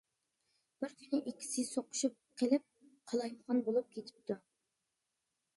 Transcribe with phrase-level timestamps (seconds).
[0.83, 2.65] بىر كۈنى ئىككىسى سوقۇشۇپ قېلىپ
[3.13, 4.43] قالايمىقان بولۇپ كېتىپتۇ.